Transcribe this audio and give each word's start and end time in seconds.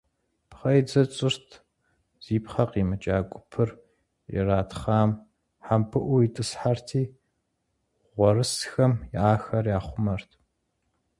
Пхъэидзэ 0.49 1.01
тщӀырт, 1.09 1.49
зи 2.23 2.35
пхъэ 2.43 2.65
къимыкӀа 2.71 3.17
гупыр 3.29 3.69
иратхъам 4.37 5.11
хьэмбыӀуу 5.65 6.19
итӏысхьэрти, 6.25 7.03
гъуэрысхэм 8.15 8.93
ахэр 9.31 9.65
яхъумэрт. 9.77 10.31